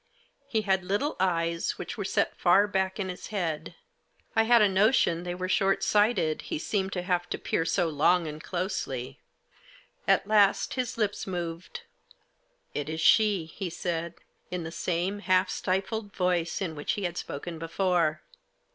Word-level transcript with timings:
He 0.47 0.63
had 0.63 0.83
little 0.83 1.15
eyes, 1.19 1.77
which 1.77 1.95
were 1.95 2.03
set 2.03 2.35
far 2.35 2.65
back 2.67 2.99
in 2.99 3.07
his 3.07 3.27
head. 3.27 3.75
I 4.35 4.45
had 4.45 4.63
a 4.63 4.67
notion 4.67 5.21
they 5.21 5.35
were 5.35 5.47
short 5.47 5.83
sighted, 5.83 6.41
he 6.41 6.57
seemed 6.57 6.91
to 6.93 7.03
have 7.03 7.29
to 7.29 7.37
peer 7.37 7.65
so 7.65 7.87
long 7.87 8.25
and 8.25 8.43
closely. 8.43 9.19
At 10.07 10.25
last 10.25 10.73
his 10.73 10.97
lips 10.97 11.27
moved." 11.27 11.81
It 12.73 12.89
is 12.89 12.99
she," 12.99 13.45
he 13.45 13.69
said, 13.69 14.15
in 14.49 14.63
the 14.63 14.71
same 14.71 15.19
half 15.19 15.51
stifled 15.51 16.15
voice 16.15 16.63
in 16.63 16.73
which 16.73 16.93
he 16.93 17.03
had 17.03 17.15
spoken 17.15 17.59
before. 17.59 18.23